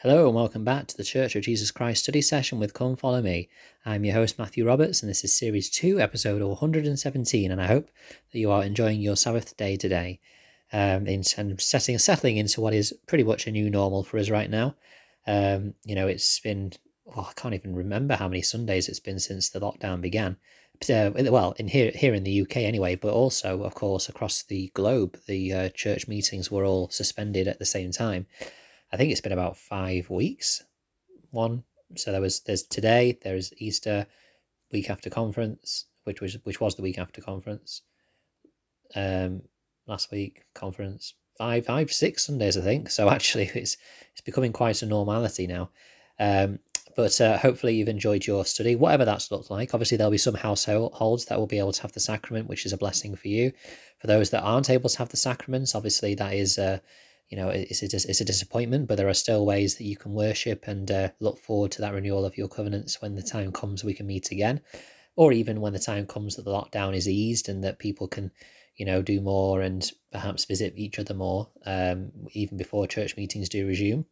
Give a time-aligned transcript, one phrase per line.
[0.00, 3.22] Hello and welcome back to the Church of Jesus Christ study session with Come Follow
[3.22, 3.48] Me.
[3.86, 7.88] I'm your host Matthew Roberts and this is series 2, episode 117 and I hope
[8.30, 10.20] that you are enjoying your Sabbath day today
[10.70, 14.28] um, in, and setting, settling into what is pretty much a new normal for us
[14.28, 14.74] right now.
[15.26, 16.74] Um, you know, it's been,
[17.16, 20.36] I can't even remember how many Sundays it's been since the lockdown began.
[20.90, 24.70] Uh, well, in here here in the UK anyway, but also, of course, across the
[24.74, 28.26] globe, the uh, church meetings were all suspended at the same time.
[28.92, 30.64] I think it's been about five weeks.
[31.30, 31.64] One.
[31.96, 34.06] So there was there's today, there's Easter,
[34.72, 37.82] week after conference, which was which was the week after conference.
[38.94, 39.42] Um
[39.86, 41.14] last week, conference.
[41.38, 42.90] Five, five, six Sundays, I think.
[42.90, 43.76] So actually it's
[44.12, 45.70] it's becoming quite a normality now.
[46.18, 46.58] Um
[46.96, 49.74] but uh, hopefully you've enjoyed your study, whatever that's looked like.
[49.74, 52.72] Obviously, there'll be some households that will be able to have the sacrament, which is
[52.72, 53.52] a blessing for you.
[53.98, 56.78] For those that aren't able to have the sacraments, obviously that is uh,
[57.28, 60.12] you know it's a, it's a disappointment but there are still ways that you can
[60.12, 63.82] worship and uh, look forward to that renewal of your covenants when the time comes
[63.82, 64.60] we can meet again.
[65.16, 68.30] Or even when the time comes that the lockdown is eased and that people can
[68.76, 73.48] you know do more and perhaps visit each other more um, even before church meetings
[73.48, 74.04] do resume.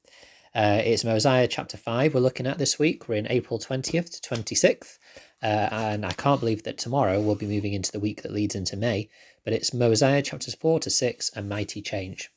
[0.55, 3.09] Uh, it's mosiah chapter 5 we're looking at this week.
[3.09, 4.99] We're in april 20th to 26th
[5.43, 8.55] uh, and i can't believe that tomorrow we'll be moving into the week that leads
[8.55, 9.11] into may
[9.45, 12.31] but it's mosiah chapters 4 to 6 and mighty change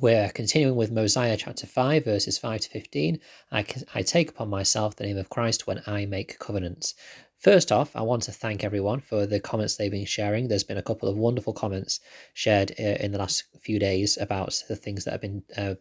[0.00, 3.20] we're continuing with Mosiah chapter 5, verses 5 to 15.
[3.50, 6.94] I, I take upon myself the name of Christ when I make covenants.
[7.38, 10.48] First off, I want to thank everyone for the comments they've been sharing.
[10.48, 12.00] There's been a couple of wonderful comments
[12.34, 15.74] shared uh, in the last few days about the things that have been uh,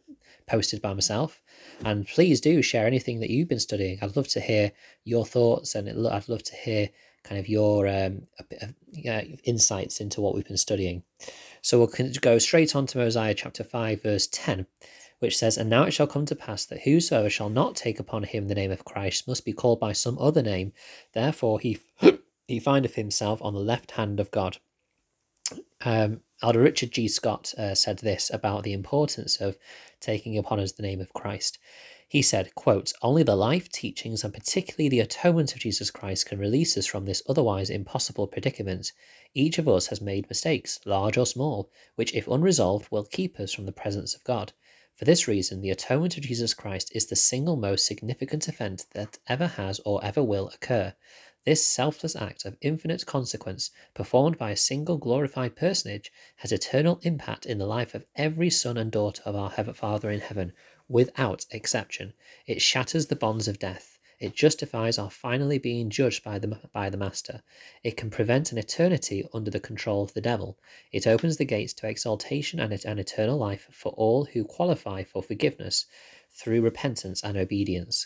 [0.47, 1.41] posted by myself.
[1.85, 3.99] And please do share anything that you've been studying.
[4.01, 4.71] I'd love to hear
[5.03, 6.89] your thoughts and I'd love to hear
[7.23, 8.27] kind of your um,
[8.61, 11.03] uh, insights into what we've been studying.
[11.61, 14.65] So we'll go straight on to Mosiah chapter 5, verse 10,
[15.19, 18.23] which says, And now it shall come to pass that whosoever shall not take upon
[18.23, 20.73] him the name of Christ must be called by some other name.
[21.13, 21.77] Therefore he,
[22.47, 24.57] he findeth himself on the left hand of God.
[25.83, 27.07] Um, Elder Richard G.
[27.07, 29.57] Scott uh, said this about the importance of
[29.99, 31.59] taking upon us the name of Christ.
[32.07, 36.39] He said, quote, Only the life teachings and particularly the atonement of Jesus Christ can
[36.39, 38.91] release us from this otherwise impossible predicament.
[39.35, 43.53] Each of us has made mistakes, large or small, which, if unresolved, will keep us
[43.53, 44.51] from the presence of God.
[44.95, 49.19] For this reason, the atonement of Jesus Christ is the single most significant event that
[49.27, 50.95] ever has or ever will occur.
[51.43, 57.47] This selfless act of infinite consequence, performed by a single glorified personage, has eternal impact
[57.47, 60.53] in the life of every son and daughter of our Father in heaven,
[60.87, 62.13] without exception.
[62.45, 63.97] It shatters the bonds of death.
[64.19, 67.41] It justifies our finally being judged by the, by the Master.
[67.83, 70.59] It can prevent an eternity under the control of the devil.
[70.91, 75.23] It opens the gates to exaltation and an eternal life for all who qualify for
[75.23, 75.87] forgiveness
[76.29, 78.05] through repentance and obedience.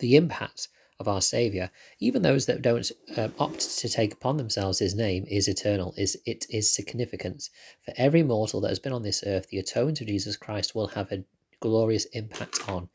[0.00, 0.66] The impact
[1.02, 1.68] of our Saviour,
[1.98, 5.94] even those that don't um, opt to take upon themselves His name, is eternal.
[5.98, 7.50] Is it is significant
[7.84, 9.48] for every mortal that has been on this earth.
[9.48, 11.24] The atonement of Jesus Christ will have a
[11.60, 12.88] glorious impact on.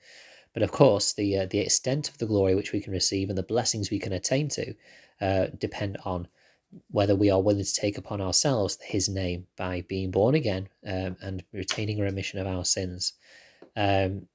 [0.53, 3.37] But of course, the uh, the extent of the glory which we can receive and
[3.37, 4.73] the blessings we can attain to
[5.21, 6.27] uh, depend on
[6.91, 11.17] whether we are willing to take upon ourselves His name by being born again um,
[11.21, 13.13] and retaining a remission of our sins.
[13.75, 14.27] Um,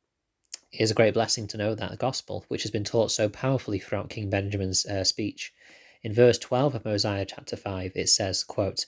[0.72, 4.10] is a great blessing to know that gospel, which has been taught so powerfully throughout
[4.10, 5.52] King Benjamin's uh, speech.
[6.02, 8.86] In verse 12 of Mosiah chapter 5, it says, quote,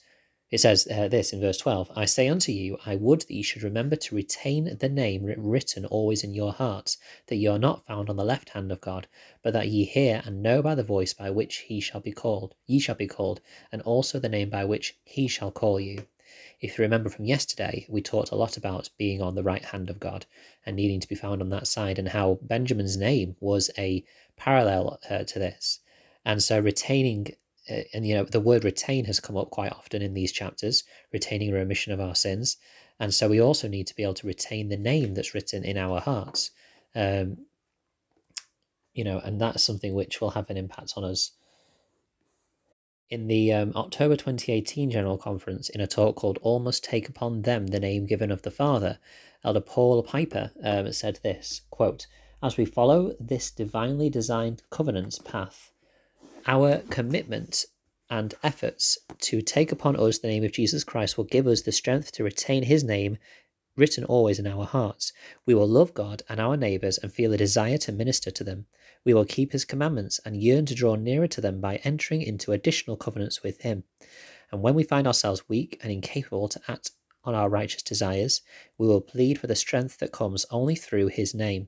[0.51, 3.41] it says uh, this in verse 12 I say unto you, I would that ye
[3.41, 6.97] should remember to retain the name written always in your hearts,
[7.27, 9.07] that ye are not found on the left hand of God,
[9.41, 12.55] but that ye hear and know by the voice by which he shall be called,
[12.67, 13.41] ye shall be called,
[13.71, 16.05] and also the name by which he shall call you.
[16.61, 19.89] If you remember from yesterday, we talked a lot about being on the right hand
[19.89, 20.25] of God
[20.65, 24.03] and needing to be found on that side, and how Benjamin's name was a
[24.37, 25.79] parallel uh, to this.
[26.25, 27.27] And so retaining,
[27.69, 30.83] uh, and you know, the word retain has come up quite often in these chapters,
[31.13, 32.57] retaining remission of our sins.
[32.99, 35.77] And so we also need to be able to retain the name that's written in
[35.77, 36.51] our hearts.
[36.95, 37.37] Um,
[38.93, 41.31] you know, and that's something which will have an impact on us
[43.09, 47.43] in the um, October 2018 General Conference, in a talk called All Must Take Upon
[47.43, 48.99] Them the Name Given of the Father,
[49.43, 52.07] Elder Paul Pieper um, said this quote,
[52.41, 55.71] As we follow this divinely designed covenant's path,
[56.47, 57.65] our commitment
[58.09, 61.71] and efforts to take upon us the name of Jesus Christ will give us the
[61.71, 63.17] strength to retain his name
[63.75, 65.11] written always in our hearts.
[65.45, 68.65] We will love God and our neighbours and feel a desire to minister to them.
[69.05, 72.51] We will keep his commandments and yearn to draw nearer to them by entering into
[72.51, 73.83] additional covenants with him.
[74.51, 76.91] And when we find ourselves weak and incapable to act
[77.23, 78.41] on our righteous desires,
[78.77, 81.67] we will plead for the strength that comes only through his name,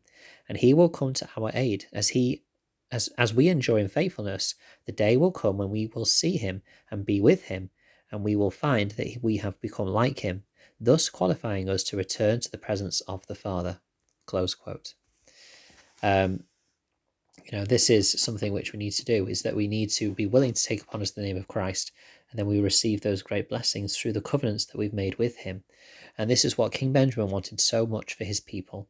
[0.49, 2.43] and he will come to our aid as he
[2.91, 4.55] as as we endure in faithfulness,
[4.85, 7.69] the day will come when we will see him and be with him,
[8.11, 10.43] and we will find that we have become like him,
[10.79, 13.81] thus qualifying us to return to the presence of the Father.
[14.25, 14.93] Close quote.
[16.01, 16.43] Um,
[17.49, 20.11] you know, this is something which we need to do is that we need to
[20.11, 21.93] be willing to take upon us the name of Christ,
[22.29, 25.63] and then we receive those great blessings through the covenants that we've made with him.
[26.17, 28.89] And this is what King Benjamin wanted so much for his people.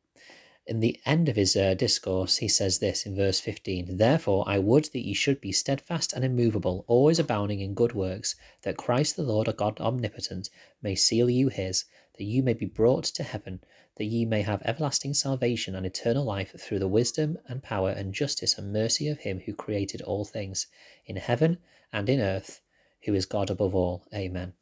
[0.66, 4.58] In the end of his uh, discourse, he says this in verse 15 Therefore, I
[4.58, 9.16] would that ye should be steadfast and immovable, always abounding in good works, that Christ
[9.16, 10.50] the Lord, a God omnipotent,
[10.82, 11.86] may seal you his,
[12.18, 13.62] that you may be brought to heaven,
[13.98, 18.14] that ye may have everlasting salvation and eternal life through the wisdom and power and
[18.14, 20.68] justice and mercy of him who created all things,
[21.06, 21.58] in heaven
[21.92, 22.62] and in earth,
[23.04, 24.04] who is God above all.
[24.14, 24.54] Amen.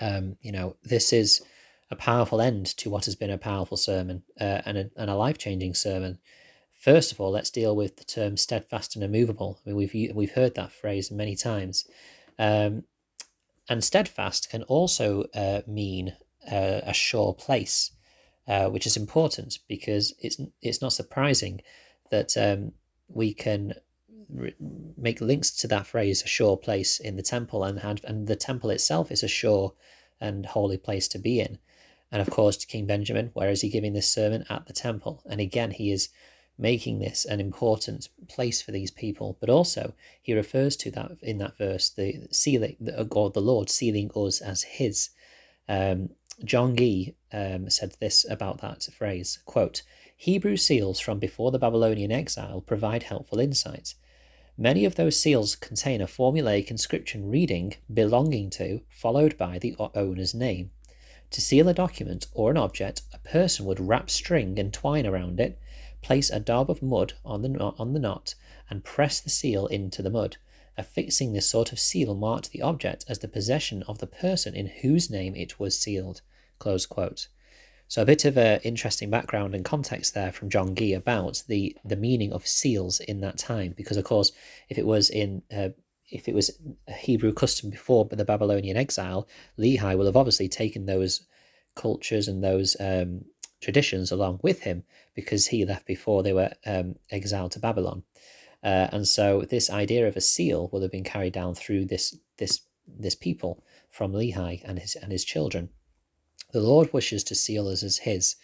[0.00, 1.42] Um, you know, this is
[1.90, 5.16] a powerful end to what has been a powerful sermon uh, and a, and a
[5.16, 6.18] life changing sermon.
[6.78, 9.58] First of all, let's deal with the term steadfast and immovable.
[9.66, 11.84] I mean, we've we've heard that phrase many times,
[12.38, 12.84] um,
[13.68, 16.14] and steadfast can also uh, mean
[16.50, 17.90] uh, a sure place,
[18.48, 21.60] uh, which is important because it's it's not surprising
[22.10, 22.72] that um,
[23.08, 23.74] we can
[24.30, 24.54] re-
[24.96, 28.70] make links to that phrase "a sure place" in the temple, and and, the temple
[28.70, 29.74] itself is a sure
[30.20, 31.58] and holy place to be in.
[32.10, 34.44] And of course, to King Benjamin, where is he giving this sermon?
[34.48, 35.22] At the temple.
[35.26, 36.08] And again, he is
[36.56, 39.36] making this an important place for these people.
[39.40, 42.76] But also, he refers to that in that verse, the sealing,
[43.12, 45.10] or the Lord sealing us as his.
[45.68, 46.10] Um,
[46.44, 49.82] John Gee um, said this about that phrase quote,
[50.16, 53.94] Hebrew seals from before the Babylonian exile provide helpful insight.
[54.56, 60.34] Many of those seals contain a formulaic inscription reading belonging to, followed by the owner's
[60.34, 60.72] name.
[61.30, 65.38] To seal a document or an object, a person would wrap string and twine around
[65.38, 65.60] it,
[66.02, 68.34] place a daub of mud on the, on the knot,
[68.68, 70.38] and press the seal into the mud.
[70.76, 74.66] Affixing this sort of seal marked the object as the possession of the person in
[74.66, 76.22] whose name it was sealed.
[76.58, 77.28] Close quote.
[77.88, 81.76] So a bit of an interesting background and context there from John Gee about the
[81.84, 84.32] the meaning of seals in that time, because of course,
[84.68, 85.70] if it was in uh,
[86.10, 86.50] if it was
[86.86, 89.26] a Hebrew custom before the Babylonian exile,
[89.58, 91.22] Lehi will have obviously taken those
[91.74, 93.24] cultures and those um,
[93.60, 94.84] traditions along with him
[95.14, 98.02] because he left before they were um, exiled to Babylon.
[98.62, 102.16] Uh, and so this idea of a seal will have been carried down through this
[102.36, 105.70] this this people from Lehi and his and his children.
[106.52, 108.36] The Lord wishes to seal us as his.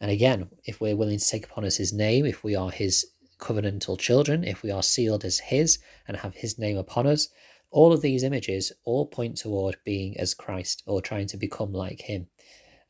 [0.00, 3.06] And again, if we're willing to take upon us his name, if we are his
[3.38, 7.28] covenantal children, if we are sealed as His and have His name upon us,
[7.70, 12.02] all of these images all point toward being as Christ or trying to become like
[12.02, 12.26] Him.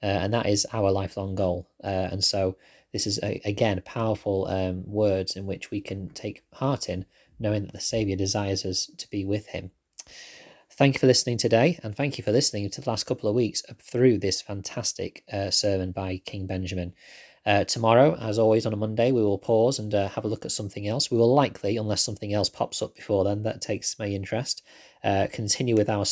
[0.03, 1.69] Uh, and that is our lifelong goal.
[1.83, 2.57] Uh, and so,
[2.93, 7.05] this is a, again powerful um, words in which we can take heart in,
[7.39, 9.71] knowing that the Savior desires us to be with Him.
[10.79, 13.35] Thank you for listening today, and thank you for listening to the last couple of
[13.35, 16.95] weeks through this fantastic uh, sermon by King Benjamin.
[17.45, 20.45] Uh, tomorrow, as always on a Monday, we will pause and uh, have a look
[20.45, 21.11] at something else.
[21.11, 24.63] We will likely, unless something else pops up before then that takes my interest,
[25.03, 26.05] uh, continue with our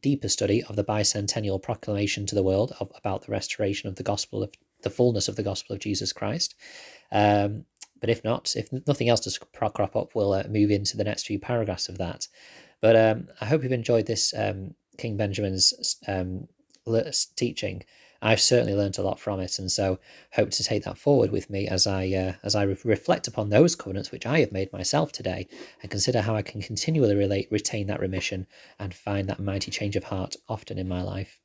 [0.00, 4.04] deeper study of the bicentennial proclamation to the world of, about the restoration of the
[4.04, 4.52] gospel of
[4.82, 6.54] the fullness of the gospel of Jesus Christ.
[7.10, 7.64] Um,
[8.00, 11.26] but if not, if nothing else does crop up, we'll uh, move into the next
[11.26, 12.28] few paragraphs of that.
[12.80, 16.48] But um, I hope you've enjoyed this um, King Benjamin's um,
[17.36, 17.84] teaching.
[18.22, 19.98] I've certainly learned a lot from it, and so
[20.32, 23.50] hope to take that forward with me as I uh, as I re- reflect upon
[23.50, 25.46] those covenants which I have made myself today,
[25.82, 28.46] and consider how I can continually relate, retain that remission
[28.78, 31.38] and find that mighty change of heart often in my life.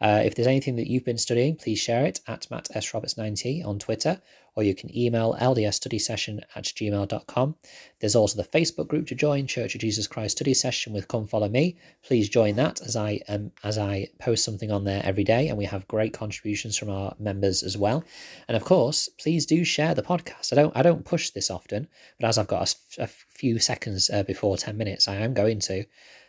[0.00, 2.92] Uh, if there's anything that you've been studying, please share it at Matt S.
[2.92, 4.20] Roberts 90 on Twitter
[4.56, 7.54] or you can email ldsstudysession at gmail.com.
[8.00, 11.26] There's also the Facebook group to join, Church of Jesus Christ Study Session with Come
[11.26, 11.76] Follow Me.
[12.02, 15.58] Please join that as I um, as I post something on there every day, and
[15.58, 18.02] we have great contributions from our members as well.
[18.48, 20.52] And of course, please do share the podcast.
[20.52, 21.86] I don't I don't push this often,
[22.18, 25.60] but as I've got a, a few seconds uh, before ten minutes, I am going
[25.60, 25.84] to.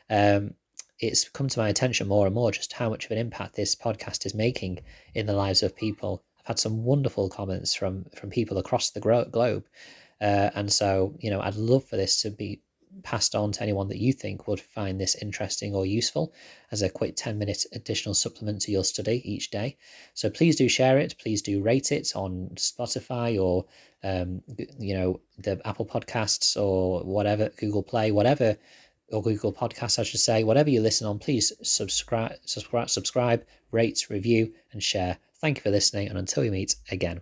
[0.10, 0.54] Um,
[1.00, 3.76] it's come to my attention more and more just how much of an impact this
[3.76, 4.80] podcast is making
[5.14, 9.66] in the lives of people had some wonderful comments from from people across the globe,
[10.22, 12.62] uh, and so you know I'd love for this to be
[13.04, 16.34] passed on to anyone that you think would find this interesting or useful
[16.72, 19.77] as a quick 10 minute additional supplement to your study each day.
[20.13, 21.16] So please do share it.
[21.20, 23.66] Please do rate it on Spotify or,
[24.04, 24.42] um,
[24.80, 28.58] you know, the Apple Podcasts or whatever, Google Play, whatever
[29.12, 30.44] or Google Podcasts, I should say.
[30.44, 35.18] Whatever you listen on, please subscribe, subscribe, subscribe, rate, review, and share.
[35.39, 37.22] Thank you for listening, and until we meet again.